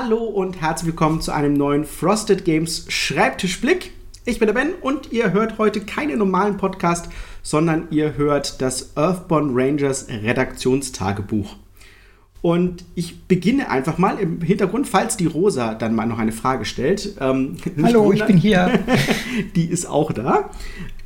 [0.00, 3.90] Hallo und herzlich willkommen zu einem neuen Frosted Games Schreibtischblick.
[4.26, 7.08] Ich bin der Ben und ihr hört heute keinen normalen Podcast,
[7.42, 11.56] sondern ihr hört das Earthborn Rangers Redaktionstagebuch.
[12.42, 16.64] Und ich beginne einfach mal im Hintergrund, falls die Rosa dann mal noch eine Frage
[16.64, 17.16] stellt.
[17.20, 18.78] Ähm, Hallo, wundern, ich bin hier.
[19.56, 20.50] die ist auch da.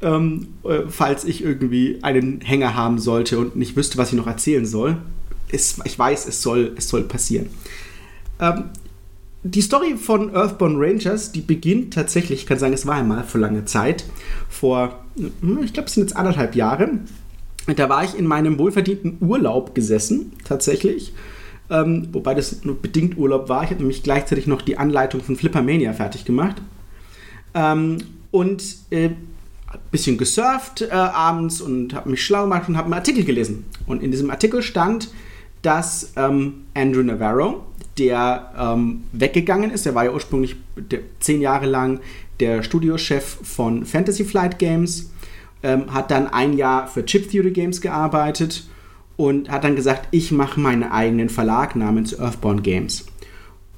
[0.02, 4.26] Ähm, äh, falls ich irgendwie einen Hänger haben sollte und nicht wüsste, was ich noch
[4.26, 4.98] erzählen soll.
[5.50, 7.48] Es, ich weiß, es soll, es soll passieren.
[8.38, 8.64] Ähm,
[9.44, 13.40] die Story von Earthborn Rangers, die beginnt tatsächlich, ich kann sagen, es war einmal vor
[13.40, 14.04] langer Zeit,
[14.48, 16.90] vor, hm, ich glaube, es sind jetzt anderthalb Jahre.
[17.76, 21.12] Da war ich in meinem wohlverdienten Urlaub gesessen, tatsächlich.
[21.70, 23.62] Ähm, wobei das nur bedingt Urlaub war.
[23.64, 26.56] Ich habe nämlich gleichzeitig noch die Anleitung von Flippermania fertig gemacht.
[27.54, 27.98] Ähm,
[28.30, 32.94] und äh, ein bisschen gesurft äh, abends und habe mich schlau gemacht und habe einen
[32.94, 33.64] Artikel gelesen.
[33.86, 35.10] Und in diesem Artikel stand,
[35.62, 37.64] dass ähm, Andrew Navarro,
[37.98, 39.86] der ähm, weggegangen ist.
[39.86, 42.00] Der war ja ursprünglich der, zehn Jahre lang
[42.40, 45.10] der Studiochef von Fantasy Flight Games,
[45.62, 48.66] ähm, hat dann ein Jahr für Chip Theory Games gearbeitet
[49.16, 53.06] und hat dann gesagt, ich mache meinen eigenen Verlag namens Earthborn Games.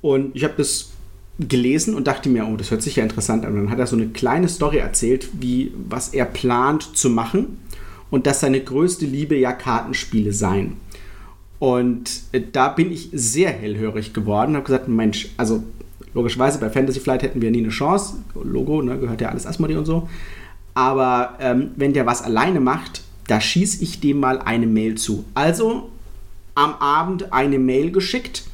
[0.00, 0.90] Und ich habe das
[1.38, 3.52] gelesen und dachte mir, oh, das hört sich ja interessant an.
[3.52, 7.58] Und dann hat er so eine kleine Story erzählt, wie was er plant zu machen
[8.10, 10.76] und dass seine größte Liebe ja Kartenspiele seien.
[11.58, 15.62] Und äh, da bin ich sehr hellhörig geworden habe gesagt, Mensch, also
[16.12, 18.16] logischerweise bei Fantasy Flight hätten wir nie eine Chance.
[18.42, 20.08] Logo, ne, gehört ja alles Asmodee und so.
[20.74, 25.24] Aber ähm, wenn der was alleine macht, da schieße ich dem mal eine Mail zu.
[25.34, 25.90] Also
[26.54, 28.44] am Abend eine Mail geschickt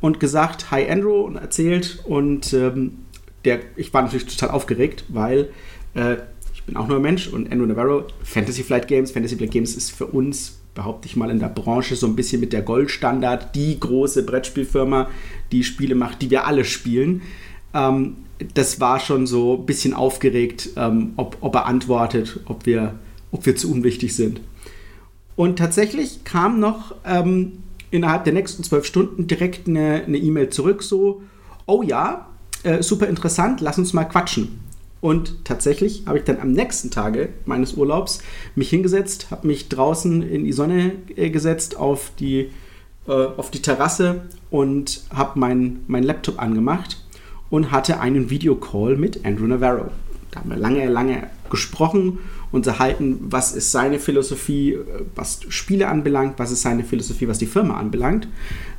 [0.00, 2.98] und gesagt, hi Andrew und erzählt und ähm,
[3.44, 5.50] der, ich war natürlich total aufgeregt, weil
[5.94, 6.16] äh,
[6.54, 9.74] ich bin auch nur ein Mensch und Andrew Navarro, Fantasy Flight Games, Fantasy Flight Games
[9.74, 13.54] ist für uns behaupte ich mal, in der Branche so ein bisschen mit der Goldstandard,
[13.54, 15.08] die große Brettspielfirma,
[15.52, 17.22] die Spiele macht, die wir alle spielen.
[17.74, 18.16] Ähm,
[18.54, 22.94] das war schon so ein bisschen aufgeregt, ähm, ob, ob, er antwortet, ob wir,
[23.32, 24.40] ob wir zu unwichtig sind.
[25.36, 30.82] Und tatsächlich kam noch ähm, innerhalb der nächsten zwölf Stunden direkt eine E-Mail e zurück,
[30.82, 31.22] so,
[31.66, 32.28] oh ja,
[32.62, 34.60] äh, super interessant, lass uns mal quatschen.
[35.00, 38.22] Und tatsächlich habe ich dann am nächsten Tage meines Urlaubs
[38.54, 42.50] mich hingesetzt, habe mich draußen in die Sonne äh, gesetzt auf die,
[43.06, 47.02] äh, auf die Terrasse und habe meinen mein Laptop angemacht
[47.48, 49.90] und hatte einen Videocall mit Andrew Navarro.
[50.30, 52.18] Da haben wir lange, lange gesprochen,
[52.52, 54.78] unterhalten, was ist seine Philosophie, äh,
[55.14, 58.28] was Spiele anbelangt, was ist seine Philosophie, was die Firma anbelangt.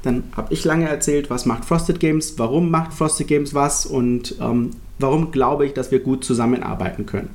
[0.04, 4.36] Dann habe ich lange erzählt, was macht Frosted Games, warum macht Frosted Games was und
[4.40, 7.30] ähm, warum glaube ich, dass wir gut zusammenarbeiten können.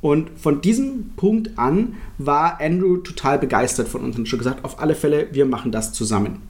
[0.00, 4.80] Und von diesem Punkt an war Andrew total begeistert von uns und schon gesagt, auf
[4.80, 6.42] alle Fälle, wir machen das zusammen.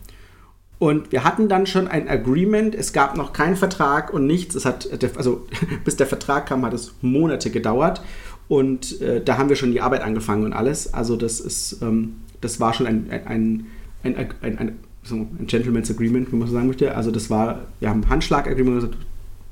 [0.79, 4.55] Und wir hatten dann schon ein Agreement, es gab noch keinen Vertrag und nichts.
[4.55, 5.47] Es hat, also
[5.85, 8.03] bis der Vertrag kam, hat es Monate gedauert.
[8.49, 10.95] Und äh, da haben wir schon die Arbeit angefangen und alles.
[10.95, 13.67] Also das ist, ähm, das war schon ein, ein,
[14.05, 16.95] ein, ein, ein, so ein Gentleman's Agreement, wie man so sagen möchte.
[16.95, 18.97] Also das war, wir haben Handschlag-Agreement gesagt,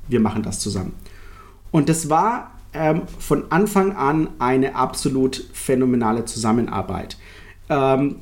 [0.07, 0.93] wir machen das zusammen.
[1.71, 7.17] Und das war ähm, von Anfang an eine absolut phänomenale Zusammenarbeit.
[7.69, 8.17] Ähm,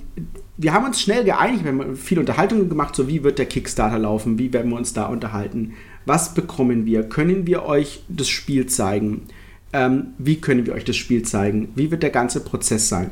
[0.57, 3.99] wir haben uns schnell geeinigt, wir haben viele Unterhaltungen gemacht, so wie wird der Kickstarter
[3.99, 5.73] laufen, wie werden wir uns da unterhalten,
[6.05, 9.23] was bekommen wir, können wir euch das Spiel zeigen,
[9.73, 13.11] ähm, wie können wir euch das Spiel zeigen, wie wird der ganze Prozess sein.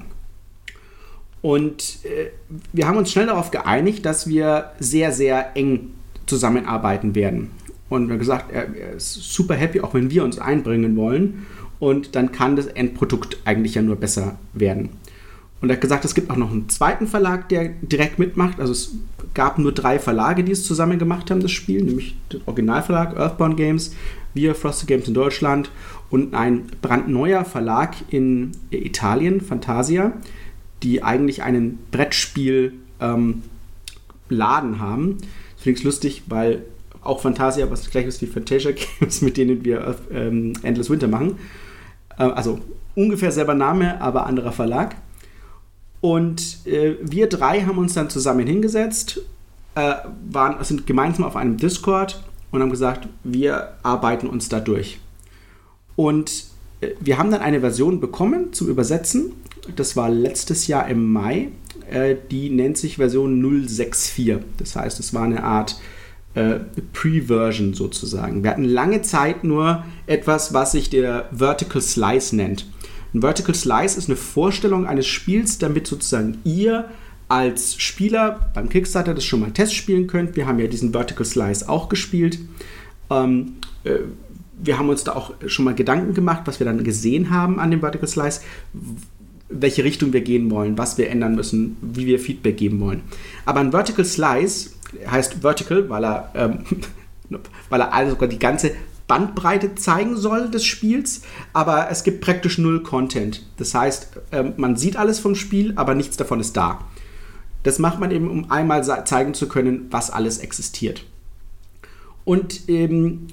[1.42, 2.30] Und äh,
[2.72, 5.92] wir haben uns schnell darauf geeinigt, dass wir sehr, sehr eng
[6.26, 7.52] zusammenarbeiten werden.
[7.94, 11.46] Und gesagt, er, er ist super happy, auch wenn wir uns einbringen wollen.
[11.80, 14.90] Und dann kann das Endprodukt eigentlich ja nur besser werden.
[15.62, 18.60] Und er hat gesagt, es gibt auch noch einen zweiten Verlag, der direkt mitmacht.
[18.60, 18.96] Also es
[19.36, 23.58] gab nur drei Verlage, die es zusammen gemacht haben, das Spiel, nämlich der Originalverlag Earthbound
[23.58, 23.96] Games,
[24.34, 25.70] wir Frosted Games in Deutschland
[26.10, 30.14] und ein brandneuer Verlag in Italien, Fantasia,
[30.82, 33.44] die eigentlich einen Brettspiel ähm,
[34.30, 35.18] Laden haben.
[35.56, 36.64] Das finde ich lustig, weil
[37.04, 41.38] auch Fantasia, was gleich ist wie Fantasia Games, mit denen wir ähm, Endless Winter machen.
[42.18, 42.60] Äh, also
[42.96, 44.96] ungefähr selber Name, aber anderer Verlag.
[46.02, 49.22] Und äh, wir drei haben uns dann zusammen hingesetzt,
[49.76, 49.96] äh,
[50.30, 55.00] waren, sind gemeinsam auf einem Discord und haben gesagt, wir arbeiten uns da durch.
[55.96, 56.46] Und
[56.82, 59.34] äh, wir haben dann eine Version bekommen zum Übersetzen.
[59.76, 61.50] Das war letztes Jahr im Mai.
[61.90, 64.40] Äh, die nennt sich Version 064.
[64.58, 65.78] Das heißt, es war eine Art
[66.36, 66.56] äh,
[66.94, 68.44] Pre-Version sozusagen.
[68.44, 72.68] Wir hatten lange Zeit nur etwas, was sich der Vertical Slice nennt.
[73.14, 76.90] Ein Vertical Slice ist eine Vorstellung eines Spiels, damit sozusagen ihr
[77.28, 80.36] als Spieler beim Kickstarter das schon mal Test spielen könnt.
[80.36, 82.40] Wir haben ja diesen Vertical Slice auch gespielt.
[83.10, 84.00] Ähm, äh,
[84.62, 87.72] wir haben uns da auch schon mal Gedanken gemacht, was wir dann gesehen haben an
[87.72, 88.42] dem Vertical Slice,
[89.50, 93.02] welche Richtung wir gehen wollen, was wir ändern müssen, wie wir Feedback geben wollen.
[93.46, 94.72] Aber ein Vertical Slice
[95.06, 96.66] heißt Vertical, weil er, ähm,
[97.70, 98.72] weil er also sogar die ganze
[99.08, 103.46] Bandbreite zeigen soll des Spiels, aber es gibt praktisch null Content.
[103.58, 106.80] Das heißt, ähm, man sieht alles vom Spiel, aber nichts davon ist da.
[107.64, 111.06] Das macht man eben, um einmal zeigen zu können, was alles existiert.
[112.26, 113.28] Und ähm,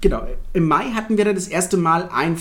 [0.00, 2.36] genau, im Mai hatten wir dann das erste Mal ein,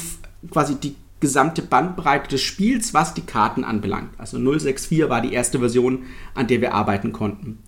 [0.52, 4.12] quasi die gesamte Bandbreite des Spiels, was die Karten anbelangt.
[4.18, 7.60] Also 064 war die erste Version, an der wir arbeiten konnten.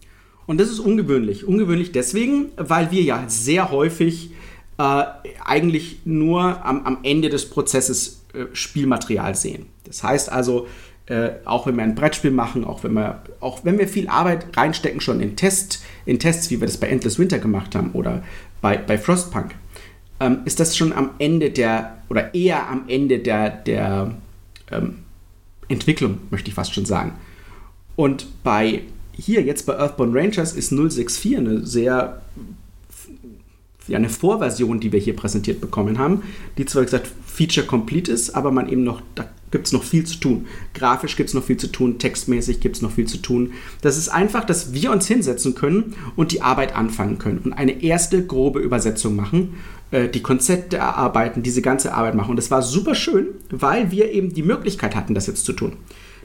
[0.47, 1.45] Und das ist ungewöhnlich.
[1.45, 4.31] Ungewöhnlich deswegen, weil wir ja sehr häufig
[4.77, 5.03] äh,
[5.43, 9.67] eigentlich nur am, am, Ende des Prozesses äh, Spielmaterial sehen.
[9.83, 10.67] Das heißt also,
[11.07, 14.55] äh, auch wenn wir ein Brettspiel machen, auch wenn wir, auch wenn wir viel Arbeit
[14.55, 18.23] reinstecken schon in, Test, in Tests, wie wir das bei Endless Winter gemacht haben oder
[18.61, 19.55] bei, bei Frostpunk,
[20.19, 24.15] ähm, ist das schon am Ende der, oder eher am Ende der, der
[24.71, 24.99] ähm,
[25.67, 27.13] Entwicklung, möchte ich fast schon sagen.
[27.95, 28.83] Und bei
[29.17, 32.21] hier jetzt bei Earthbound Rangers ist 064 eine sehr
[33.87, 36.23] ja, eine Vorversion, die wir hier präsentiert bekommen haben,
[36.57, 40.05] die zwar gesagt Feature complete ist, aber man eben noch, da gibt es noch viel
[40.05, 40.45] zu tun.
[40.73, 43.53] Grafisch gibt es noch viel zu tun, textmäßig gibt es noch viel zu tun.
[43.81, 47.81] Das ist einfach, dass wir uns hinsetzen können und die Arbeit anfangen können und eine
[47.81, 49.55] erste grobe Übersetzung machen,
[49.91, 52.31] äh, die Konzepte erarbeiten, diese ganze Arbeit machen.
[52.31, 55.73] Und das war super schön, weil wir eben die Möglichkeit hatten, das jetzt zu tun.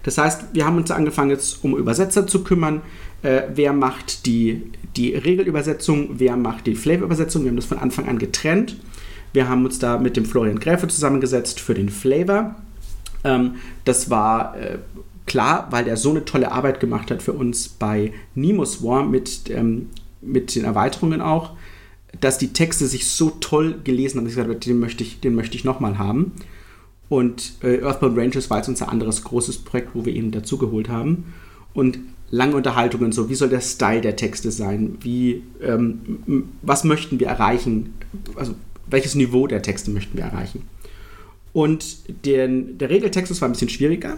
[0.03, 2.83] Das heißt, wir haben uns angefangen, jetzt um Übersetzer zu kümmern.
[3.23, 7.45] Äh, wer macht die, die Regelübersetzung, wer macht die Flavor-Übersetzung?
[7.45, 8.77] Wir haben das von Anfang an getrennt.
[9.33, 12.57] Wir haben uns da mit dem Florian Gräfe zusammengesetzt für den Flavor.
[13.25, 13.55] Ähm,
[13.85, 14.79] das war äh,
[15.27, 19.51] klar, weil er so eine tolle Arbeit gemacht hat für uns bei Nemo's War mit,
[19.51, 19.91] ähm,
[20.21, 21.53] mit den Erweiterungen auch,
[22.21, 25.21] dass die Texte sich so toll gelesen haben, dass ich gesagt habe, den möchte ich,
[25.21, 26.33] den möchte ich nochmal haben.
[27.13, 31.35] Und äh, Earthbound Rangers war jetzt unser anderes großes Projekt, wo wir ihn dazugeholt haben.
[31.75, 31.99] Und
[32.31, 37.27] lange Unterhaltungen, so wie soll der Style der Texte sein, wie, ähm, was möchten wir
[37.27, 37.93] erreichen,
[38.35, 38.55] also
[38.87, 40.63] welches Niveau der Texte möchten wir erreichen.
[41.53, 44.17] Und den, der Regeltext war ein bisschen schwieriger.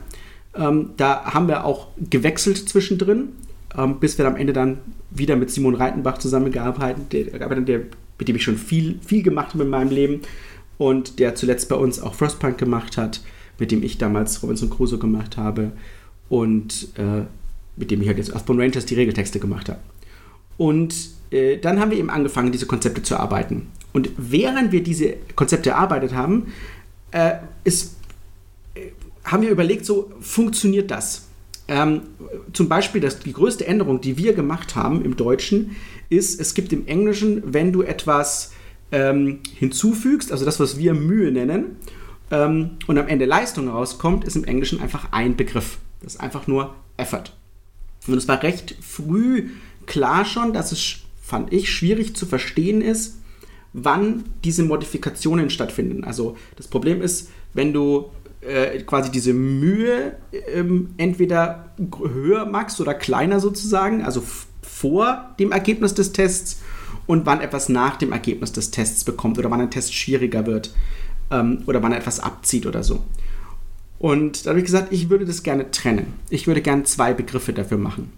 [0.55, 3.31] Ähm, da haben wir auch gewechselt zwischendrin,
[3.77, 4.79] ähm, bis wir am Ende dann
[5.11, 7.81] wieder mit Simon Reitenbach zusammengearbeitet, der,
[8.21, 10.21] mit dem ich schon viel, viel gemacht habe in meinem Leben
[10.79, 13.21] und der zuletzt bei uns auch Frostpunk gemacht hat,
[13.59, 15.73] mit dem ich damals Robinson Crusoe gemacht habe
[16.29, 17.23] und äh,
[17.77, 19.81] mit dem ich halt jetzt Earthbound Rangers die Regeltexte gemacht habe.
[20.57, 20.95] Und
[21.31, 23.69] äh, dann haben wir eben angefangen, diese Konzepte zu arbeiten.
[23.93, 26.53] Und während wir diese Konzepte erarbeitet haben,
[27.11, 27.35] äh,
[27.65, 27.97] ist,
[28.75, 28.91] äh,
[29.25, 31.27] haben wir überlegt, so funktioniert das?
[31.67, 32.03] Ähm,
[32.53, 35.77] zum Beispiel das, die größte Änderung, die wir gemacht haben im Deutschen,
[36.11, 38.53] ist, es gibt im Englischen, wenn du etwas
[38.93, 41.77] ähm, hinzufügst, also das, was wir Mühe nennen,
[42.31, 45.79] ähm, und am Ende Leistung rauskommt, ist im Englischen einfach ein Begriff.
[46.03, 47.25] Das ist einfach nur Effort.
[48.07, 49.49] Und es war recht früh
[49.87, 53.19] klar schon, dass es, fand ich, schwierig zu verstehen ist,
[53.73, 56.05] wann diese Modifikationen stattfinden.
[56.05, 58.11] Also das Problem ist, wenn du
[58.41, 60.17] äh, quasi diese Mühe
[60.53, 64.23] ähm, entweder höher machst oder kleiner sozusagen, also
[64.63, 66.61] vor dem Ergebnis des Tests
[67.07, 70.75] und wann etwas nach dem Ergebnis des Tests bekommt oder wann ein Test schwieriger wird
[71.31, 73.05] ähm, oder wann er etwas abzieht oder so.
[73.99, 76.15] Und da habe ich gesagt, ich würde das gerne trennen.
[76.29, 78.13] Ich würde gerne zwei Begriffe dafür machen.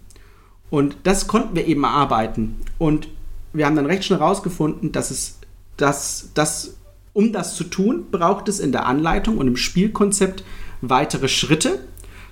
[0.69, 2.57] Und das konnten wir eben erarbeiten.
[2.77, 3.07] Und
[3.53, 5.39] wir haben dann recht schnell herausgefunden, dass es,
[5.77, 6.75] dass, dass,
[7.13, 10.43] um das zu tun, braucht es in der Anleitung und im Spielkonzept
[10.81, 11.79] weitere Schritte.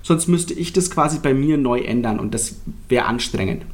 [0.02, 2.56] Sonst müsste ich das quasi bei mir neu ändern und das
[2.90, 3.66] wäre anstrengend.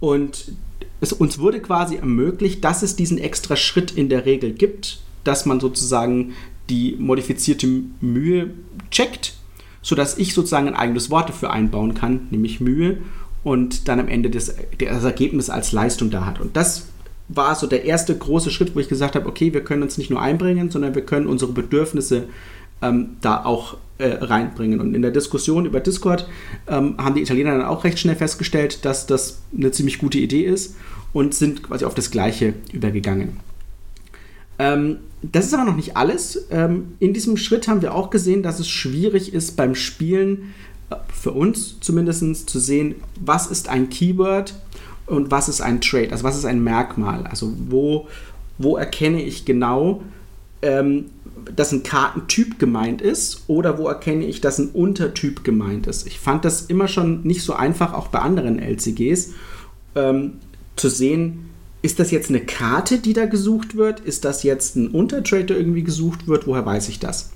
[0.00, 0.52] Und
[1.00, 5.46] es uns wurde quasi ermöglicht, dass es diesen extra Schritt in der Regel gibt, dass
[5.46, 6.32] man sozusagen
[6.70, 7.66] die modifizierte
[8.00, 8.50] Mühe
[8.90, 9.34] checkt,
[9.82, 12.98] sodass ich sozusagen ein eigenes Wort dafür einbauen kann, nämlich Mühe,
[13.44, 16.40] und dann am Ende das, das Ergebnis als Leistung da hat.
[16.40, 16.86] Und das
[17.28, 20.10] war so der erste große Schritt, wo ich gesagt habe, okay, wir können uns nicht
[20.10, 22.28] nur einbringen, sondern wir können unsere Bedürfnisse
[22.82, 24.80] ähm, da auch äh, reinbringen.
[24.80, 26.28] Und in der Diskussion über Discord
[26.66, 30.42] ähm, haben die Italiener dann auch recht schnell festgestellt, dass das eine ziemlich gute Idee
[30.42, 30.76] ist
[31.12, 33.38] und sind quasi auf das Gleiche übergegangen.
[34.58, 36.46] Ähm, das ist aber noch nicht alles.
[36.50, 40.54] Ähm, in diesem Schritt haben wir auch gesehen, dass es schwierig ist beim Spielen,
[40.90, 44.54] äh, für uns zumindest, zu sehen, was ist ein Keyword
[45.06, 47.26] und was ist ein Trade, also was ist ein Merkmal.
[47.26, 48.08] Also wo,
[48.58, 50.02] wo erkenne ich genau,
[50.62, 51.06] ähm,
[51.56, 56.06] dass ein Kartentyp gemeint ist oder wo erkenne ich, dass ein Untertyp gemeint ist.
[56.06, 59.32] Ich fand das immer schon nicht so einfach, auch bei anderen LCGs,
[59.94, 60.34] ähm,
[60.76, 61.50] zu sehen,
[61.82, 64.00] ist das jetzt eine Karte, die da gesucht wird?
[64.00, 66.46] Ist das jetzt ein Untertrade, der irgendwie gesucht wird?
[66.46, 67.32] Woher weiß ich das?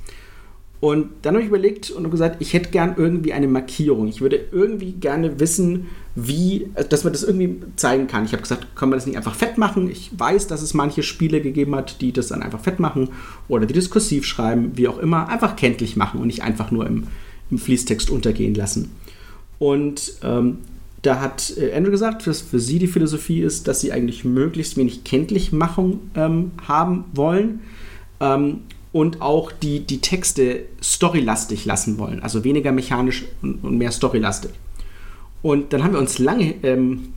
[0.80, 4.08] Und dann habe ich überlegt und gesagt, ich hätte gern irgendwie eine Markierung.
[4.08, 8.24] Ich würde irgendwie gerne wissen, wie, dass man das irgendwie zeigen kann.
[8.24, 9.90] Ich habe gesagt, kann man das nicht einfach fett machen?
[9.90, 13.08] Ich weiß, dass es manche Spiele gegeben hat, die das dann einfach fett machen
[13.48, 17.04] oder die diskursiv schreiben, wie auch immer, einfach kenntlich machen und nicht einfach nur im,
[17.50, 18.92] im Fließtext untergehen lassen.
[19.58, 20.58] Und ähm,
[21.02, 24.76] da hat äh, Andrew gesagt, dass für sie die Philosophie ist, dass sie eigentlich möglichst
[24.76, 27.60] wenig Kenntlichmachung ähm, haben wollen
[28.20, 28.60] ähm,
[28.96, 34.52] und auch die, die Texte storylastig lassen wollen, also weniger mechanisch und, mehr storylastig.
[35.42, 37.12] Und dann haben wir uns lange ähm,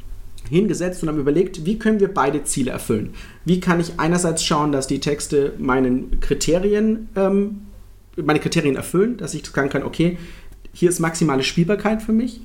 [0.50, 3.14] hingesetzt und haben überlegt, wie können wir beide Ziele erfüllen?
[3.46, 7.62] Wie kann ich einerseits schauen, dass die Texte meinen Kriterien, ähm,
[8.18, 10.18] meine Kriterien erfüllen, dass ich sagen kann, okay,
[10.74, 12.42] hier ist maximale Spielbarkeit für mich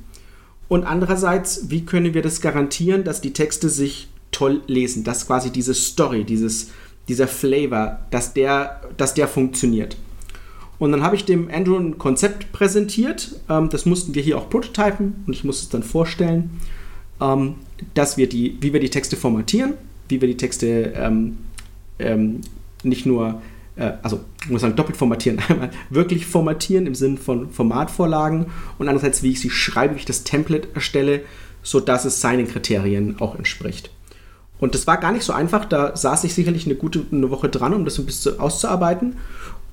[0.69, 5.51] und andererseits, wie können wir das garantieren, dass die Texte sich toll lesen, dass quasi
[5.51, 6.71] diese Story, dieses,
[7.09, 9.97] dieser Flavor, dass der, dass der funktioniert.
[10.79, 14.51] Und dann habe ich dem Andrew ein Konzept präsentiert, ähm, das mussten wir hier auch
[14.51, 16.51] prototypen und ich musste es dann vorstellen,
[17.21, 17.57] ähm,
[17.95, 19.75] dass wir die, wie wir die Texte formatieren,
[20.09, 21.39] wie wir die Texte ähm,
[21.99, 22.41] ähm
[22.83, 23.41] nicht nur
[23.77, 25.39] äh, also ich muss sagen, doppelt formatieren.
[25.49, 28.47] Einmal wirklich formatieren im Sinne von Formatvorlagen
[28.79, 31.23] und andererseits, wie ich sie schreibe, wie ich das Template erstelle,
[31.63, 33.91] sodass es seinen Kriterien auch entspricht.
[34.65, 35.67] Und das war gar nicht so einfach.
[35.67, 39.19] Da saß ich sicherlich eine gute eine Woche dran, um das ein bisschen auszuarbeiten.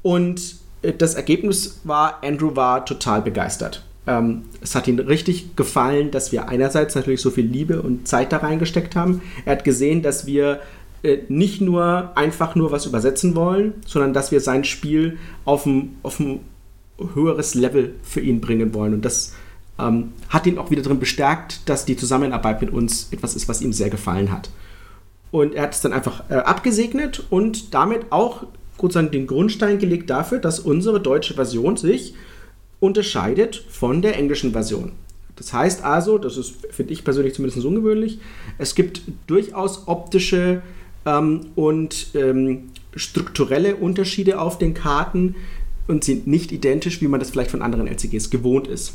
[0.02, 3.86] Und äh, das Ergebnis war, Andrew war total begeistert.
[4.06, 8.34] Ähm, es hat ihm richtig gefallen, dass wir einerseits natürlich so viel Liebe und Zeit
[8.34, 9.22] da reingesteckt haben.
[9.46, 10.60] Er hat gesehen, dass wir
[11.04, 15.96] äh, nicht nur einfach nur was übersetzen wollen, sondern dass wir sein Spiel auf ein,
[16.04, 16.42] auf ein
[17.14, 18.94] höheres Level für ihn bringen wollen.
[18.94, 19.32] Und das
[19.80, 23.62] ähm, hat ihn auch wieder darin bestärkt, dass die Zusammenarbeit mit uns etwas ist, was
[23.62, 24.50] ihm sehr gefallen hat.
[25.32, 28.44] Und er hat es dann einfach äh, abgesegnet und damit auch
[28.80, 32.16] sozusagen den Grundstein gelegt dafür, dass unsere deutsche Version sich
[32.80, 34.94] unterscheidet von der englischen Version.
[35.36, 38.20] Das heißt also, das ist, finde ich persönlich zumindest ungewöhnlich,
[38.58, 40.62] es gibt durchaus optische
[41.06, 45.36] ähm, und ähm, strukturelle Unterschiede auf den Karten
[45.88, 48.94] und sind nicht identisch, wie man das vielleicht von anderen LCGs gewohnt ist.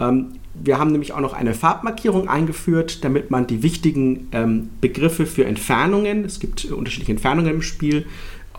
[0.00, 5.26] Ähm, wir haben nämlich auch noch eine Farbmarkierung eingeführt, damit man die wichtigen ähm, Begriffe
[5.26, 8.06] für Entfernungen, es gibt unterschiedliche Entfernungen im Spiel,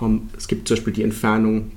[0.01, 1.71] ähm, es gibt zum Beispiel die Entfernung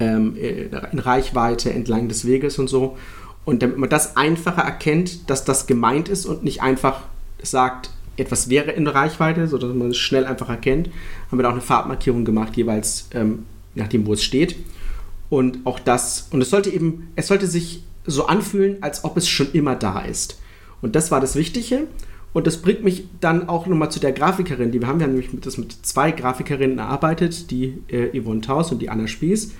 [0.00, 2.96] ähm, in Reichweite entlang des Weges und so.
[3.44, 7.02] Und damit man das einfacher erkennt, dass das gemeint ist und nicht einfach
[7.42, 10.90] sagt, etwas wäre in Reichweite, sodass man es schnell einfach erkennt,
[11.30, 14.56] haben wir da auch eine Farbmarkierung gemacht, jeweils ähm, nachdem, wo es steht.
[15.30, 19.28] Und auch das, und es sollte eben, es sollte sich so anfühlen, als ob es
[19.28, 20.40] schon immer da ist.
[20.82, 21.86] Und das war das Wichtige.
[22.32, 25.00] Und das bringt mich dann auch nochmal zu der Grafikerin, die wir haben.
[25.00, 29.06] Wir haben nämlich das mit zwei Grafikerinnen erarbeitet, die äh, Yvonne Taus und die Anna
[29.06, 29.52] Spieß.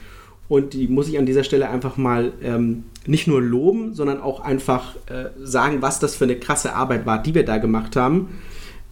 [0.49, 4.41] Und die muss ich an dieser Stelle einfach mal ähm, nicht nur loben, sondern auch
[4.41, 8.29] einfach äh, sagen, was das für eine krasse Arbeit war, die wir da gemacht haben.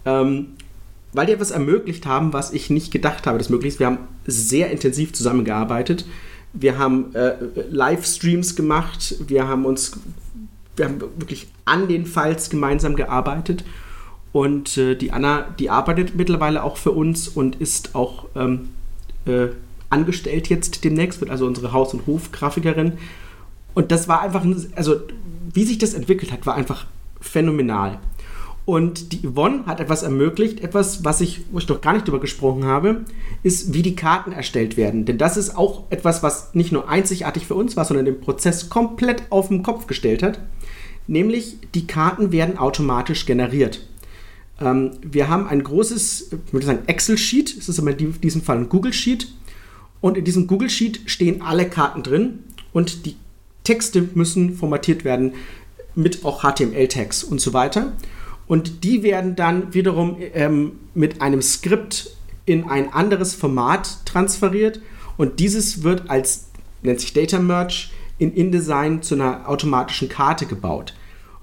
[0.05, 0.49] Ähm,
[1.13, 3.81] weil die etwas ermöglicht haben, was ich nicht gedacht habe, das möglich ist.
[3.81, 6.05] Wir haben sehr intensiv zusammengearbeitet.
[6.59, 7.35] Wir haben äh,
[7.71, 9.17] Livestreams gemacht.
[9.27, 9.93] Wir haben uns,
[10.77, 13.65] wir haben wirklich an den Files gemeinsam gearbeitet.
[14.33, 18.71] Und äh, die Anna, die arbeitet mittlerweile auch für uns und ist auch ähm,
[19.27, 19.49] äh,
[19.91, 22.93] angestellt jetzt demnächst, wird also unsere Haus- und Hofgrafikerin.
[23.75, 24.45] Und das war einfach,
[24.75, 24.97] also
[25.53, 26.87] wie sich das entwickelt hat, war einfach
[27.21, 27.99] phänomenal.
[28.67, 32.21] Und die Yvonne hat etwas ermöglicht, etwas, was ich, wo ich noch gar nicht drüber
[32.21, 33.05] gesprochen habe,
[33.45, 35.05] ist, wie die Karten erstellt werden.
[35.05, 38.69] Denn das ist auch etwas, was nicht nur einzigartig für uns war, sondern den Prozess
[38.69, 40.41] komplett auf den Kopf gestellt hat.
[41.07, 43.87] Nämlich, die Karten werden automatisch generiert.
[44.61, 48.69] Ähm, wir haben ein großes, ich würde sagen, Excel-Sheet, es ist in diesem Fall ein
[48.69, 49.29] Google-Sheet,
[50.01, 53.17] und in diesem Google Sheet stehen alle Karten drin und die
[53.65, 55.35] Texte müssen formatiert werden
[55.95, 57.93] mit auch HTML-Tags und so weiter.
[58.47, 64.81] Und die werden dann wiederum ähm, mit einem Skript in ein anderes Format transferiert
[65.17, 66.49] und dieses wird als,
[66.83, 67.89] nennt sich Data Merge,
[68.19, 70.95] in InDesign zu einer automatischen Karte gebaut.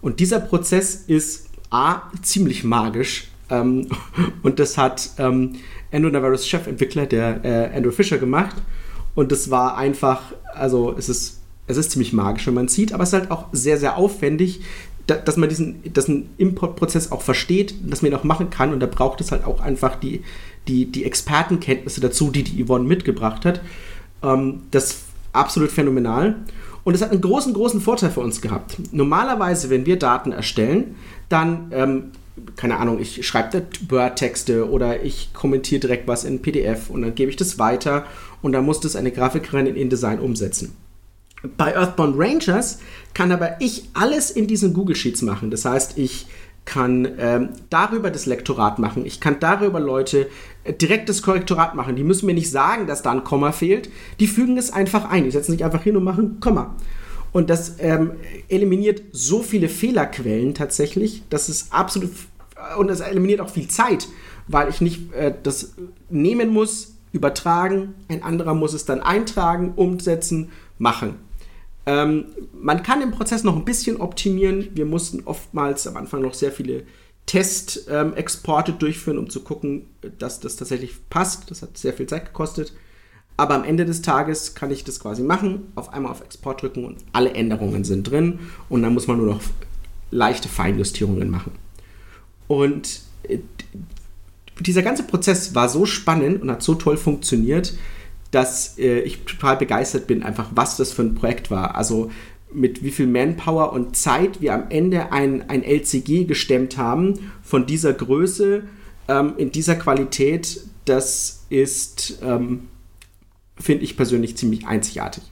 [0.01, 3.87] Und dieser Prozess ist A, ziemlich magisch ähm,
[4.43, 5.55] und das hat ähm,
[5.91, 8.55] Andrew Navarro's Chefentwickler, der äh, Andrew Fisher, gemacht.
[9.15, 10.21] Und das war einfach,
[10.55, 13.47] also es ist, es ist ziemlich magisch, wenn man sieht, aber es ist halt auch
[13.51, 14.61] sehr, sehr aufwendig,
[15.07, 18.73] da, dass man diesen dass ein Importprozess auch versteht, dass man ihn auch machen kann.
[18.73, 20.23] Und da braucht es halt auch einfach die,
[20.67, 23.61] die, die Expertenkenntnisse dazu, die die Yvonne mitgebracht hat.
[24.21, 26.37] Ähm, das ist absolut phänomenal.
[26.83, 28.77] Und es hat einen großen, großen Vorteil für uns gehabt.
[28.91, 30.95] Normalerweise, wenn wir Daten erstellen,
[31.29, 32.11] dann, ähm,
[32.55, 37.29] keine Ahnung, ich schreibe Word-Texte oder ich kommentiere direkt was in PDF und dann gebe
[37.29, 38.05] ich das weiter
[38.41, 40.75] und dann muss das eine Grafikerin in InDesign umsetzen.
[41.57, 42.79] Bei Earthbound Rangers
[43.13, 45.51] kann aber ich alles in diesen Google Sheets machen.
[45.51, 46.27] Das heißt, ich
[46.65, 49.05] kann ähm, darüber das Lektorat machen.
[49.05, 50.29] Ich kann darüber Leute
[50.63, 51.95] äh, direkt das Korrektorat machen.
[51.95, 53.89] Die müssen mir nicht sagen, dass da ein Komma fehlt.
[54.19, 55.25] Die fügen es einfach ein.
[55.25, 56.75] Die setzen sich einfach hin und machen Komma.
[57.33, 58.11] Und das ähm,
[58.47, 62.11] eliminiert so viele Fehlerquellen tatsächlich, dass es absolut
[62.77, 64.07] und es eliminiert auch viel Zeit,
[64.47, 65.73] weil ich nicht äh, das
[66.09, 71.15] nehmen muss, übertragen, ein anderer muss es dann eintragen, umsetzen, machen.
[71.85, 74.69] Ähm, man kann den Prozess noch ein bisschen optimieren.
[74.73, 76.83] Wir mussten oftmals am Anfang noch sehr viele
[77.25, 79.87] Testexporte ähm, durchführen, um zu gucken,
[80.19, 81.49] dass das tatsächlich passt.
[81.51, 82.73] Das hat sehr viel Zeit gekostet.
[83.35, 86.85] Aber am Ende des Tages kann ich das quasi machen, auf einmal auf Export drücken
[86.85, 88.39] und alle Änderungen sind drin.
[88.69, 89.41] Und dann muss man nur noch
[90.11, 91.51] leichte Feinjustierungen machen.
[92.47, 93.39] Und äh,
[94.59, 97.73] dieser ganze Prozess war so spannend und hat so toll funktioniert,
[98.33, 101.75] dass äh, ich total begeistert bin, einfach was das für ein Projekt war.
[101.75, 102.11] Also
[102.51, 107.67] mit wie viel Manpower und Zeit wir am Ende ein, ein LCG gestemmt haben von
[107.67, 108.63] dieser Größe,
[109.07, 112.67] ähm, in dieser Qualität, das ist, ähm,
[113.55, 115.23] finde ich persönlich ziemlich einzigartig.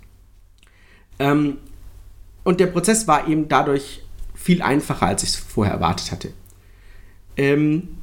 [1.18, 1.58] Ähm,
[2.44, 4.04] und der Prozess war eben dadurch
[4.36, 6.34] viel einfacher, als ich es vorher erwartet hatte.
[7.36, 7.98] Ähm,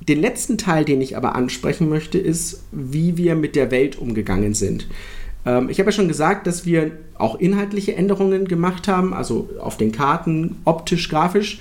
[0.00, 4.54] den letzten Teil, den ich aber ansprechen möchte, ist, wie wir mit der Welt umgegangen
[4.54, 4.88] sind.
[5.46, 9.76] Ähm, ich habe ja schon gesagt, dass wir auch inhaltliche Änderungen gemacht haben, also auf
[9.76, 11.60] den Karten, optisch, grafisch.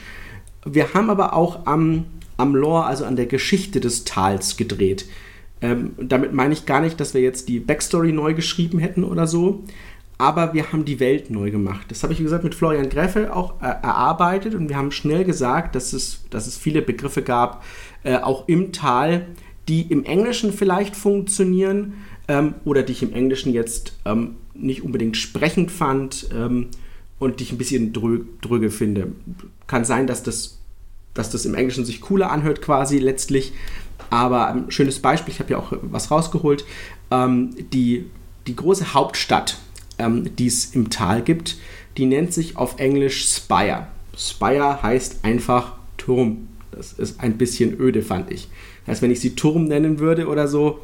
[0.66, 2.06] Wir haben aber auch am,
[2.38, 5.06] am Lore, also an der Geschichte des Tals gedreht.
[5.62, 9.28] Ähm, damit meine ich gar nicht, dass wir jetzt die Backstory neu geschrieben hätten oder
[9.28, 9.64] so,
[10.18, 11.88] aber wir haben die Welt neu gemacht.
[11.90, 15.24] Das habe ich, wie gesagt, mit Florian Greffel auch äh, erarbeitet und wir haben schnell
[15.24, 17.64] gesagt, dass es, dass es viele Begriffe gab,
[18.04, 19.28] äh, auch im Tal,
[19.68, 21.94] die im Englischen vielleicht funktionieren
[22.28, 26.68] ähm, oder die ich im Englischen jetzt ähm, nicht unbedingt sprechend fand ähm,
[27.20, 29.14] und die ich ein bisschen drö dröge finde.
[29.68, 30.60] Kann sein, dass das,
[31.14, 33.54] dass das im Englischen sich cooler anhört quasi letztlich,
[34.10, 36.66] aber ein schönes Beispiel, ich habe ja auch was rausgeholt,
[37.12, 38.06] ähm, die,
[38.48, 39.58] die große Hauptstadt,
[40.04, 41.58] ähm, die es im Tal gibt,
[41.98, 43.88] die nennt sich auf Englisch Spire.
[44.18, 46.48] Spire heißt einfach Turm.
[46.72, 48.48] Das ist ein bisschen öde, fand ich.
[48.86, 50.80] Das heißt, wenn ich sie Turm nennen würde oder so,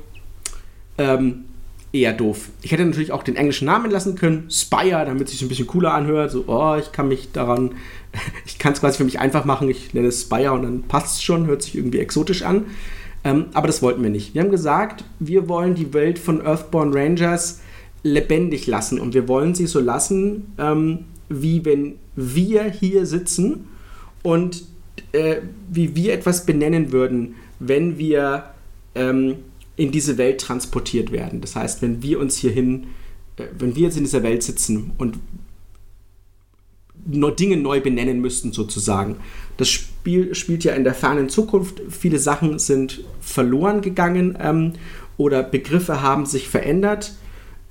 [0.98, 1.46] ähm,
[1.92, 2.50] eher doof.
[2.62, 5.68] Ich hätte natürlich auch den englischen Namen lassen können, Spire, damit es sich ein bisschen
[5.68, 6.32] cooler anhört.
[6.32, 7.72] So, oh, ich kann mich daran,
[8.46, 11.18] ich kann es quasi für mich einfach machen, ich nenne es Spire und dann passt
[11.18, 12.66] es schon, hört sich irgendwie exotisch an.
[13.24, 14.34] Ähm, aber das wollten wir nicht.
[14.34, 17.60] Wir haben gesagt, wir wollen die Welt von Earthborn Rangers
[18.04, 23.68] lebendig lassen und wir wollen sie so lassen, ähm, wie wenn wir hier sitzen
[24.24, 24.64] und
[25.12, 25.38] äh,
[25.70, 28.46] wie wir etwas benennen würden, wenn wir
[28.96, 29.36] ähm,
[29.76, 31.42] in diese Welt transportiert werden.
[31.42, 32.88] Das heißt, wenn wir uns hierhin,
[33.38, 35.20] äh, wenn wir jetzt in dieser Welt sitzen und
[37.06, 39.18] Dinge neu benennen müssten, sozusagen.
[39.58, 41.82] Das Spiel spielt ja in der fernen Zukunft.
[41.90, 44.74] Viele Sachen sind verloren gegangen ähm,
[45.18, 47.14] oder Begriffe haben sich verändert.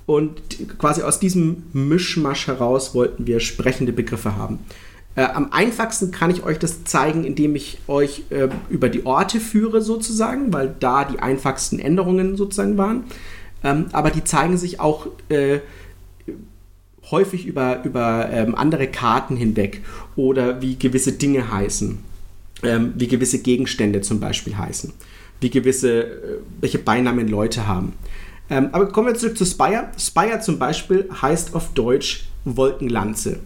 [0.09, 0.41] Und
[0.79, 4.57] quasi aus diesem Mischmasch heraus wollten wir sprechende Begriffe haben.
[5.13, 9.39] Äh, am einfachsten kann ich euch das zeigen, indem ich euch äh, über die Orte
[9.39, 13.03] führe, sozusagen, weil da die einfachsten Änderungen sozusagen waren.
[13.63, 15.59] Ähm, aber die zeigen sich auch äh,
[17.11, 19.83] häufig über, über ähm, andere Karten hinweg
[20.15, 21.99] oder wie gewisse Dinge heißen,
[22.63, 24.91] ähm, wie gewisse Gegenstände zum Beispiel heißen,
[25.39, 26.17] wie gewisse, äh,
[26.61, 27.93] welche Beinamen Leute haben.
[28.49, 29.89] Ähm, aber kommen wir zurück zu Spire.
[29.97, 33.39] Spire zum Beispiel heißt auf Deutsch Wolkenlanze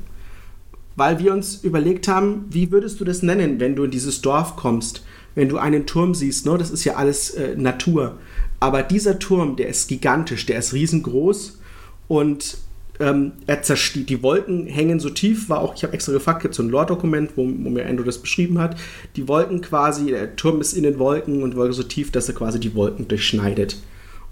[0.95, 4.55] weil wir uns überlegt haben, wie würdest du das nennen, wenn du in dieses Dorf
[4.55, 5.03] kommst,
[5.35, 6.57] wenn du einen Turm siehst, ne?
[6.57, 8.17] das ist ja alles äh, Natur.
[8.59, 11.59] Aber dieser Turm, der ist gigantisch, der ist riesengroß
[12.07, 12.57] und
[12.99, 16.53] ähm, er zersteht, die Wolken hängen so tief, war auch, ich habe extra gefragt, gibt
[16.53, 18.77] so ein Lore-Dokument, wo, wo, mir Andrew das beschrieben hat.
[19.15, 22.29] Die Wolken quasi, der Turm ist in den Wolken und die Wolke so tief, dass
[22.29, 23.77] er quasi die Wolken durchschneidet.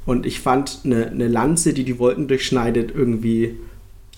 [0.06, 3.58] Und ich fand eine, eine Lanze, die die Wolken durchschneidet, irgendwie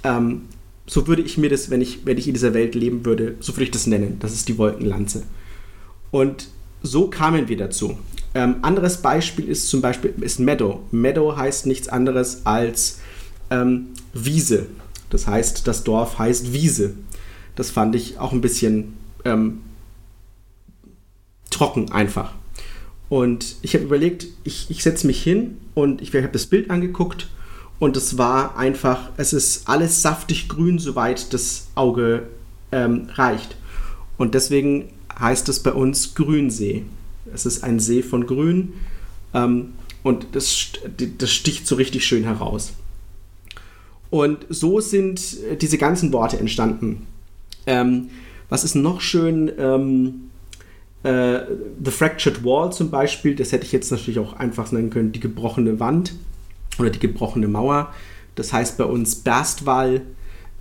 [0.04, 0.44] ähm,
[0.86, 3.54] so würde ich mir das, wenn ich, wenn ich in dieser Welt leben würde, so
[3.54, 4.18] würde ich das nennen.
[4.20, 5.24] Das ist die Wolkenlanze.
[6.12, 6.48] Und
[6.82, 7.98] so kamen wir dazu.
[8.36, 10.82] Ähm, anderes Beispiel ist zum Beispiel ist Meadow.
[10.92, 13.00] Meadow heißt nichts anderes als
[13.50, 14.68] ähm, Wiese.
[15.10, 16.96] Das heißt, das Dorf heißt Wiese.
[17.56, 18.94] Das fand ich auch ein bisschen
[19.24, 19.62] ähm,
[21.50, 22.34] trocken einfach.
[23.14, 27.28] Und ich habe überlegt, ich, ich setze mich hin und ich habe das Bild angeguckt
[27.78, 32.24] und es war einfach, es ist alles saftig grün, soweit das Auge
[32.72, 33.56] ähm, reicht.
[34.18, 36.86] Und deswegen heißt es bei uns Grünsee.
[37.32, 38.74] Es ist ein See von Grün
[39.36, 40.72] ähm, und das,
[41.20, 42.74] das sticht so richtig schön heraus.
[44.10, 47.06] Und so sind diese ganzen Worte entstanden.
[47.68, 48.10] Ähm,
[48.50, 49.52] was ist noch schön?
[49.60, 50.32] Ähm,
[51.04, 51.40] äh,
[51.84, 55.20] The Fractured Wall zum Beispiel, das hätte ich jetzt natürlich auch einfach nennen können, die
[55.20, 56.14] gebrochene Wand
[56.80, 57.94] oder die gebrochene Mauer.
[58.36, 60.02] Das heißt bei uns Berstwall.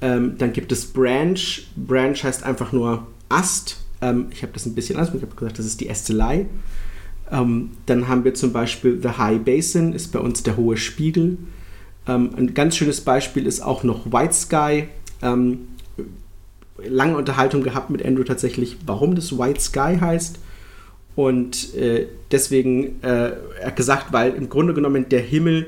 [0.01, 1.39] Ähm, dann gibt es Branch.
[1.77, 3.79] Branch heißt einfach nur Ast.
[4.01, 6.47] Ähm, ich habe das ein bisschen anders, ich habe gesagt, das ist die Ästelei.
[7.31, 11.39] Ähm, dann haben wir zum Beispiel The High Basin, ist bei uns der hohe Spiegel.
[12.07, 14.89] Ähm, ein ganz schönes Beispiel ist auch noch White Sky.
[15.23, 15.69] Ähm,
[16.79, 20.39] lange Unterhaltung gehabt mit Andrew tatsächlich, warum das White Sky heißt.
[21.15, 25.67] Und äh, deswegen, äh, er gesagt, weil im Grunde genommen der Himmel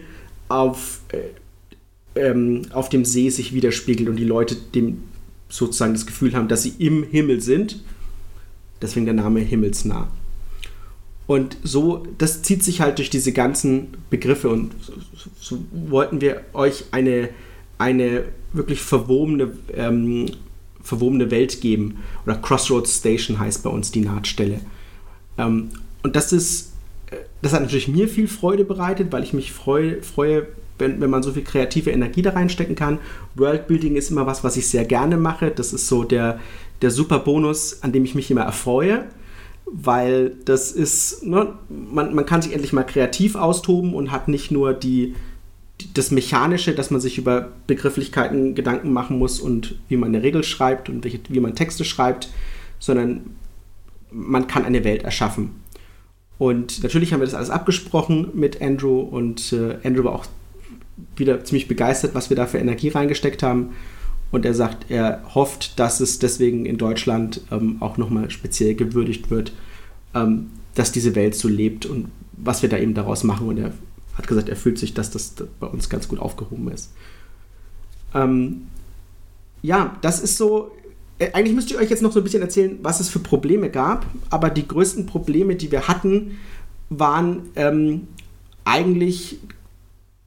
[0.48, 5.02] auf, äh, ähm, auf dem See sich widerspiegelt und die Leute dem
[5.48, 7.80] sozusagen das Gefühl haben, dass sie im Himmel sind.
[8.80, 10.08] Deswegen der Name Himmelsnah.
[11.26, 14.92] Und so, das zieht sich halt durch diese ganzen Begriffe und so,
[15.40, 17.30] so wollten wir euch eine,
[17.78, 20.26] eine wirklich verwobene ähm,
[20.84, 21.96] verwobene Welt geben.
[22.24, 24.60] Oder Crossroads Station heißt bei uns die Nahtstelle.
[25.36, 25.70] Ähm,
[26.02, 26.74] und das ist,
[27.10, 30.46] äh, das hat natürlich mir viel Freude bereitet, weil ich mich freue, freue
[30.78, 32.98] wenn, wenn man so viel kreative Energie da reinstecken kann.
[33.36, 35.50] Worldbuilding ist immer was, was ich sehr gerne mache.
[35.50, 36.40] Das ist so der,
[36.82, 39.04] der super Bonus, an dem ich mich immer erfreue.
[39.66, 44.50] Weil das ist, ne, man, man kann sich endlich mal kreativ austoben und hat nicht
[44.50, 45.14] nur die,
[45.94, 50.44] das Mechanische, dass man sich über Begrifflichkeiten Gedanken machen muss und wie man eine Regel
[50.44, 52.28] schreibt und welche, wie man Texte schreibt,
[52.78, 53.36] sondern
[54.10, 55.62] man kann eine Welt erschaffen.
[56.38, 60.26] Und natürlich haben wir das alles abgesprochen mit Andrew und äh, Andrew war auch
[61.16, 63.70] wieder ziemlich begeistert, was wir da für Energie reingesteckt haben.
[64.30, 69.30] Und er sagt, er hofft, dass es deswegen in Deutschland ähm, auch nochmal speziell gewürdigt
[69.30, 69.52] wird,
[70.12, 73.46] ähm, dass diese Welt so lebt und was wir da eben daraus machen.
[73.46, 73.72] Und er
[74.16, 76.92] hat gesagt, er fühlt sich, dass das bei uns ganz gut aufgehoben ist.
[78.14, 78.68] Ähm,
[79.62, 80.72] ja, das ist so.
[81.18, 83.70] Äh, eigentlich müsst ihr euch jetzt noch so ein bisschen erzählen, was es für Probleme
[83.70, 84.06] gab.
[84.30, 86.38] Aber die größten Probleme, die wir hatten,
[86.90, 88.08] waren ähm,
[88.64, 89.38] eigentlich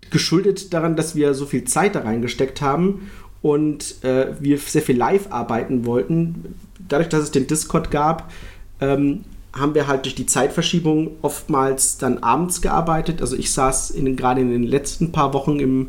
[0.09, 3.09] geschuldet daran, dass wir so viel Zeit da reingesteckt haben
[3.41, 6.55] und äh, wir sehr viel live arbeiten wollten.
[6.87, 8.31] Dadurch, dass es den Discord gab,
[8.79, 9.23] ähm,
[9.59, 13.21] haben wir halt durch die Zeitverschiebung oftmals dann abends gearbeitet.
[13.21, 15.87] Also ich saß in, gerade in den letzten paar Wochen im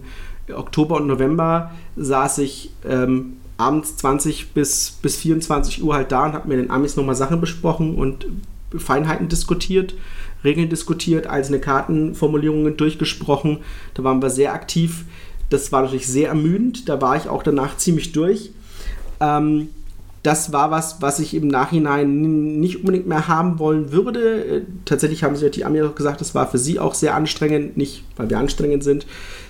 [0.55, 6.33] Oktober und November, saß ich ähm, abends 20 bis, bis 24 Uhr halt da und
[6.33, 8.27] habe mir den Amis nochmal Sachen besprochen und
[8.77, 9.95] Feinheiten diskutiert,
[10.45, 13.59] Regeln diskutiert, einzelne Kartenformulierungen durchgesprochen.
[13.95, 15.05] Da waren wir sehr aktiv.
[15.51, 16.89] Das war natürlich sehr ermüdend.
[16.89, 18.53] Da war ich auch danach ziemlich durch.
[19.21, 19.71] Ähm,
[20.23, 24.45] das war was, was ich im Nachhinein nicht unbedingt mehr haben wollen würde.
[24.45, 27.77] Äh, tatsächlich haben sie die Ami auch gesagt, das war für sie auch sehr anstrengend,
[27.77, 29.07] nicht weil wir anstrengend sind,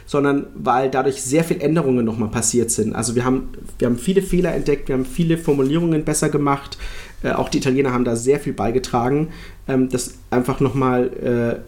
[0.06, 2.94] sondern weil dadurch sehr viele Änderungen nochmal passiert sind.
[2.94, 6.78] Also wir haben, wir haben viele Fehler entdeckt, wir haben viele Formulierungen besser gemacht.
[7.22, 9.28] Äh, auch die Italiener haben da sehr viel beigetragen,
[9.66, 11.62] ähm, das einfach nochmal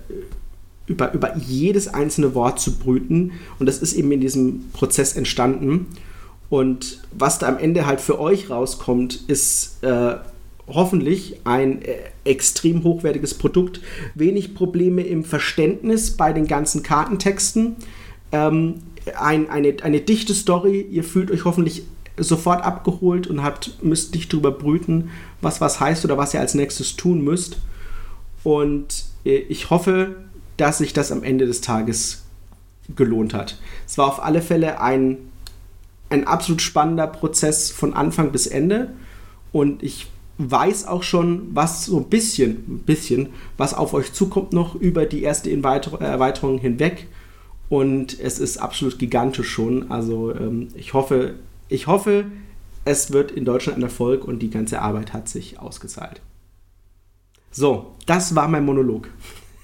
[0.88, 3.32] äh, über, über jedes einzelne Wort zu brüten.
[3.58, 5.86] Und das ist eben in diesem Prozess entstanden.
[6.50, 10.16] Und was da am Ende halt für euch rauskommt, ist äh,
[10.66, 13.80] hoffentlich ein äh, extrem hochwertiges Produkt.
[14.14, 17.76] Wenig Probleme im Verständnis bei den ganzen Kartentexten.
[18.32, 18.82] Ähm,
[19.16, 20.80] ein, eine, eine dichte Story.
[20.90, 21.84] Ihr fühlt euch hoffentlich
[22.16, 25.10] sofort abgeholt und habt, müsst nicht drüber brüten,
[25.40, 27.58] was was heißt oder was ihr als nächstes tun müsst.
[28.42, 30.16] Und äh, ich hoffe,
[30.56, 32.24] dass sich das am Ende des Tages
[32.96, 33.56] gelohnt hat.
[33.86, 35.29] Es war auf alle Fälle ein
[36.10, 38.92] ein absolut spannender Prozess von Anfang bis Ende.
[39.52, 44.52] Und ich weiß auch schon, was so ein bisschen, ein bisschen, was auf euch zukommt
[44.52, 47.06] noch über die erste Erweiterung hinweg.
[47.68, 49.90] Und es ist absolut gigantisch schon.
[49.90, 51.34] Also ähm, ich hoffe,
[51.68, 52.24] ich hoffe,
[52.84, 56.20] es wird in Deutschland ein Erfolg und die ganze Arbeit hat sich ausgezahlt.
[57.52, 59.08] So, das war mein Monolog.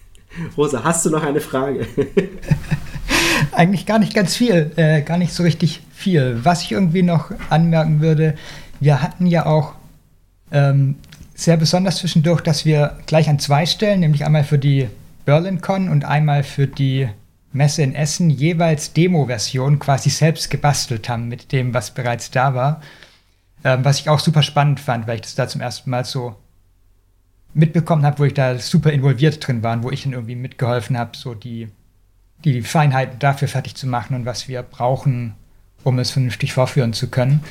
[0.57, 1.87] Rosa, hast du noch eine Frage?
[3.53, 6.41] Eigentlich gar nicht ganz viel, äh, gar nicht so richtig viel.
[6.43, 8.35] Was ich irgendwie noch anmerken würde,
[8.81, 9.75] wir hatten ja auch
[10.53, 10.97] ähm,
[11.35, 14.89] sehr besonders zwischendurch, dass wir gleich an zwei Stellen, nämlich einmal für die
[15.25, 17.09] BerlinCon und einmal für die
[17.53, 22.81] Messe in Essen, jeweils Demo-Versionen quasi selbst gebastelt haben mit dem, was bereits da war.
[23.65, 26.37] Ähm, was ich auch super spannend fand, weil ich das da zum ersten Mal so
[27.55, 30.99] mitbekommen habe, wo ich da super involviert drin war und wo ich dann irgendwie mitgeholfen
[30.99, 31.69] habe, so die,
[32.45, 35.35] die Feinheiten dafür fertig zu machen und was wir brauchen,
[35.85, 37.43] um es vernünftig vorführen zu können.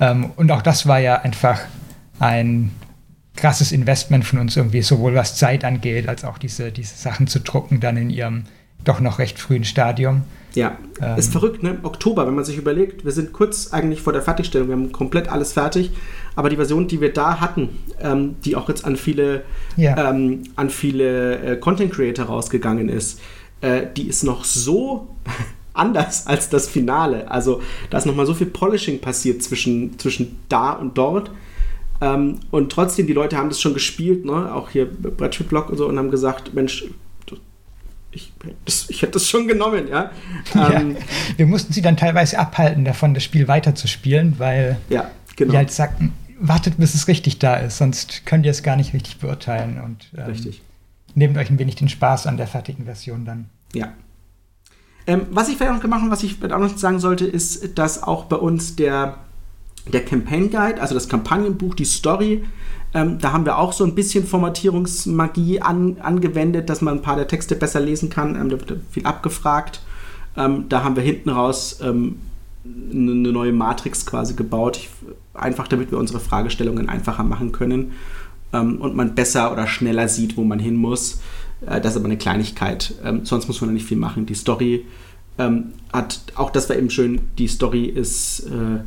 [0.00, 1.60] Ähm, und auch das war ja einfach
[2.18, 2.70] ein
[3.36, 7.40] krasses Investment von uns irgendwie, sowohl was Zeit angeht, als auch diese, diese Sachen zu
[7.40, 8.44] drucken, dann in ihrem
[8.84, 10.22] doch noch recht frühen Stadium.
[10.54, 11.78] Ja, ähm, ist verrückt, ne?
[11.82, 15.28] Oktober, wenn man sich überlegt, wir sind kurz eigentlich vor der Fertigstellung, wir haben komplett
[15.28, 15.92] alles fertig,
[16.34, 17.68] aber die Version, die wir da hatten,
[18.00, 19.42] ähm, die auch jetzt an viele,
[19.76, 20.10] ja.
[20.10, 23.20] ähm, an viele äh, Content Creator rausgegangen ist,
[23.60, 25.08] äh, die ist noch so
[25.74, 27.30] anders als das Finale.
[27.30, 31.30] Also da ist nochmal so viel Polishing passiert zwischen, zwischen da und dort.
[32.00, 34.54] Ähm, und trotzdem, die Leute haben das schon gespielt, ne?
[34.54, 36.84] auch hier Brettspiel Blog und so, und haben gesagt, Mensch,
[38.12, 38.32] ich,
[38.64, 40.10] das, ich hätte das schon genommen, ja.
[40.54, 40.72] ja.
[40.72, 40.96] Ähm,
[41.36, 45.52] wir mussten sie dann teilweise abhalten, davon das Spiel weiterzuspielen, weil ja, genau.
[45.52, 48.94] die halt sagten, wartet, bis es richtig da ist, sonst könnt ihr es gar nicht
[48.94, 49.80] richtig beurteilen.
[49.80, 50.62] Und ähm, richtig.
[51.14, 53.46] Nehmt euch ein wenig den Spaß an der fertigen Version dann.
[53.74, 53.92] Ja.
[55.06, 58.02] Ähm, was ich vielleicht noch gemacht habe, was ich auch noch sagen sollte, ist, dass
[58.02, 59.18] auch bei uns der,
[59.92, 62.44] der Campaign Guide, also das Kampagnenbuch, die Story,
[62.92, 67.16] ähm, da haben wir auch so ein bisschen Formatierungsmagie an, angewendet, dass man ein paar
[67.16, 68.34] der Texte besser lesen kann.
[68.34, 69.80] Ähm, da wird viel abgefragt.
[70.36, 72.20] Ähm, da haben wir hinten raus ähm,
[72.64, 74.90] eine neue Matrix quasi gebaut, ich,
[75.34, 77.92] einfach damit wir unsere Fragestellungen einfacher machen können
[78.52, 81.20] ähm, und man besser oder schneller sieht, wo man hin muss.
[81.66, 82.94] Äh, das ist aber eine Kleinigkeit.
[83.04, 84.26] Ähm, sonst muss man da nicht viel machen.
[84.26, 84.86] Die Story
[85.90, 88.40] hat, auch das war eben schön, die Story ist.
[88.40, 88.80] Äh,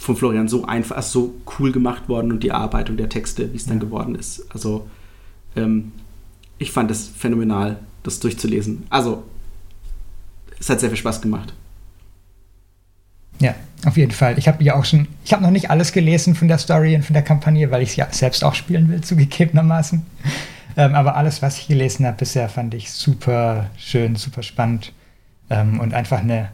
[0.00, 3.56] von Florian so einfach, also so cool gemacht worden und die Arbeitung der Texte, wie
[3.58, 3.84] es dann ja.
[3.84, 4.46] geworden ist.
[4.50, 4.88] Also
[5.56, 5.92] ähm,
[6.56, 8.86] ich fand es phänomenal, das durchzulesen.
[8.88, 9.24] Also
[10.58, 11.52] es hat sehr viel Spaß gemacht.
[13.40, 14.38] Ja, auf jeden Fall.
[14.38, 17.04] Ich habe ja auch schon, ich habe noch nicht alles gelesen von der Story und
[17.04, 20.02] von der Kampagne, weil ich es ja selbst auch spielen will, zugegebenermaßen.
[20.76, 24.92] Ähm, aber alles, was ich gelesen habe bisher, fand ich super schön, super spannend
[25.48, 26.50] ähm, und einfach eine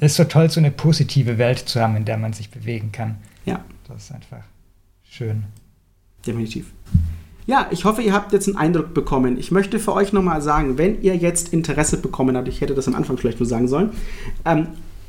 [0.00, 2.92] es ist so toll, so eine positive Welt zu haben, in der man sich bewegen
[2.92, 3.16] kann.
[3.44, 3.64] Ja.
[3.88, 4.42] Das ist einfach
[5.08, 5.44] schön.
[6.26, 6.72] Definitiv.
[7.46, 9.38] Ja, ich hoffe, ihr habt jetzt einen Eindruck bekommen.
[9.38, 12.88] Ich möchte für euch nochmal sagen, wenn ihr jetzt Interesse bekommen habt, ich hätte das
[12.88, 13.90] am Anfang vielleicht nur sagen sollen,
[14.44, 14.68] ähm,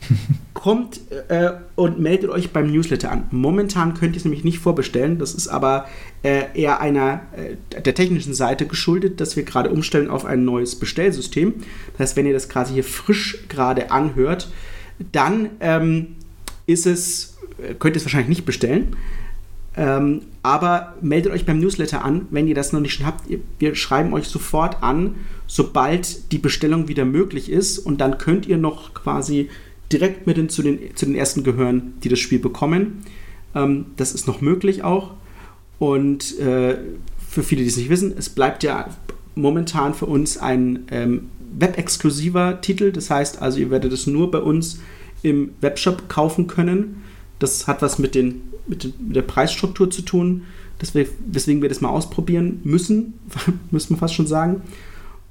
[0.54, 3.26] kommt äh, und meldet euch beim Newsletter an.
[3.32, 5.20] Momentan könnt ihr es nämlich nicht vorbestellen.
[5.20, 5.86] Das ist aber
[6.24, 10.76] äh, eher einer äh, der technischen Seite geschuldet, dass wir gerade umstellen auf ein neues
[10.76, 11.54] Bestellsystem.
[11.94, 14.50] Das heißt, wenn ihr das quasi hier frisch gerade anhört,
[15.12, 16.15] dann ähm,
[16.65, 17.38] ist es,
[17.80, 18.96] könnt ihr es wahrscheinlich nicht bestellen.
[19.78, 23.26] Ähm, aber meldet euch beim Newsletter an, wenn ihr das noch nicht schon habt.
[23.60, 25.15] Wir schreiben euch sofort an,
[25.48, 27.80] sobald die Bestellung wieder möglich ist.
[27.80, 29.50] Und dann könnt ihr noch quasi
[29.91, 33.04] direkt mit den, zu, den, zu den ersten gehören, die das Spiel bekommen.
[33.54, 35.12] Ähm, das ist noch möglich auch.
[35.80, 36.78] Und äh,
[37.30, 38.89] für viele, die es nicht wissen, es bleibt ja
[39.36, 42.91] momentan für uns ein ähm, web-exklusiver Titel.
[42.91, 44.80] Das heißt also, ihr werdet es nur bei uns
[45.21, 47.04] im Webshop kaufen können.
[47.39, 50.43] Das hat was mit, den, mit, den, mit der Preisstruktur zu tun,
[50.93, 53.13] wir, weswegen wir das mal ausprobieren müssen,
[53.71, 54.62] müssen wir fast schon sagen.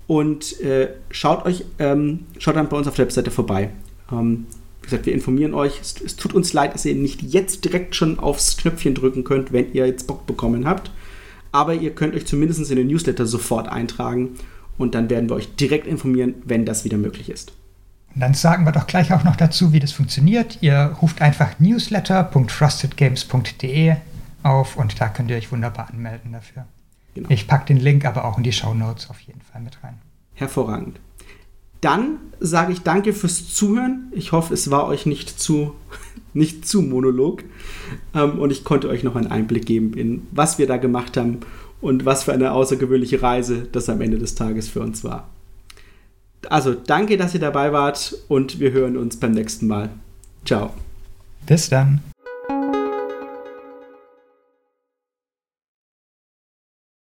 [0.07, 3.71] Und äh, schaut euch, ähm, schaut dann bei uns auf der Webseite vorbei.
[4.13, 4.47] Ähm,
[4.81, 5.81] wie gesagt, wir informieren euch.
[5.81, 9.53] Es, es, tut uns leid, dass ihr nicht jetzt direkt schon aufs Knöpfchen drücken könnt,
[9.53, 10.91] wenn ihr jetzt Bock bekommen habt.
[11.53, 14.31] Aber ihr könnt euch zumindest in den Newsletter sofort eintragen
[14.77, 17.53] und dann werden wir euch direkt informieren, wenn das wieder möglich ist.
[18.15, 20.59] Und dann sagen wir doch gleich auch noch dazu, wie das funktioniert.
[20.61, 23.97] Ihr ruft einfach newsletter.frostedgames.de
[24.43, 26.67] auf und da könnt ihr euch wunderbar anmelden dafür.
[27.15, 27.31] Genau.
[27.31, 29.95] Ich packe den Link aber auch in die Show Notes auf jeden Fall mit rein.
[30.35, 30.99] Hervorragend.
[31.85, 34.11] Dann sage ich danke fürs Zuhören.
[34.13, 35.75] Ich hoffe, es war euch nicht zu,
[36.33, 37.45] nicht zu Monolog.
[38.15, 41.41] Ähm, und ich konnte euch noch einen Einblick geben in, was wir da gemacht haben
[41.83, 45.29] und was für eine außergewöhnliche Reise das am Ende des Tages für uns war.
[46.49, 49.91] Also danke, dass ihr dabei wart und wir hören uns beim nächsten Mal.
[50.47, 50.71] Ciao.
[51.47, 52.01] Bis dann.